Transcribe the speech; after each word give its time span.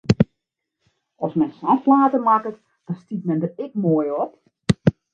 As 1.25 1.33
men 1.39 1.51
sa'n 1.59 1.77
flater 1.85 2.21
makket, 2.27 2.57
dan 2.85 2.97
stiet 3.01 3.23
men 3.27 3.41
der 3.41 3.55
ek 3.63 3.73
moai 3.81 4.09
op! 4.23 4.31